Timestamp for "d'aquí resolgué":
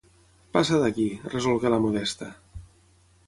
0.83-1.71